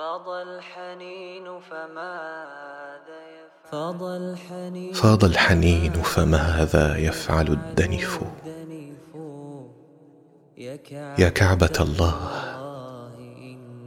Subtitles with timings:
[0.00, 3.70] فاض الحنين فماذا يفعل.
[3.72, 8.20] فاض الحنين فاض الحنين فماذا يفعل الدنف
[11.18, 12.16] يا كعبة الله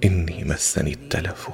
[0.04, 1.50] إني مسني التلف.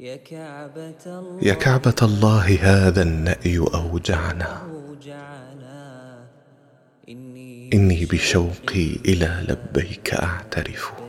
[0.00, 4.62] يا كعبة الله هذا النأي أوجعنا.
[7.74, 11.01] إني بشوقي إلى لبيك أعترف.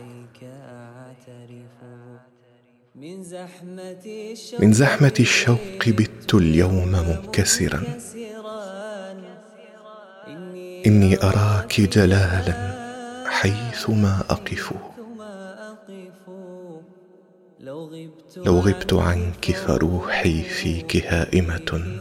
[4.60, 7.84] من زحمة الشوق بت اليوم منكسرا
[10.86, 12.74] إني أراك جلالا
[13.28, 14.74] حيثما أقف.
[18.46, 22.00] لو غبت عنك فروحي فيك هائمة.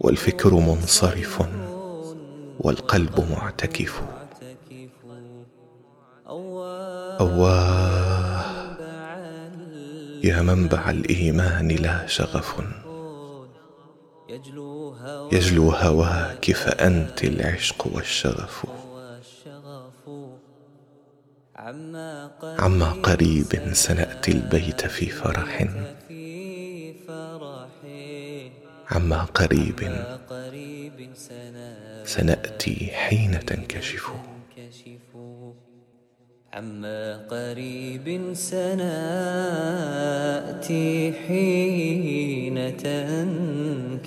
[0.00, 1.42] والفكر منصرف
[2.58, 4.23] والقلب معتكف.
[7.20, 8.44] أواه.
[10.24, 12.54] يا منبع الإيمان لا شغف.
[15.32, 18.66] يجلو هواك فأنت العشق والشغف.
[22.58, 25.66] عما قريب سنأتي البيت في فرح.
[28.90, 29.80] عما قريب
[32.04, 34.10] سنأتي حين تنكشف.
[34.74, 35.52] يكتشفوا.
[36.52, 38.82] عما قريب سنأتي
[41.12, 44.04] حين تنكشف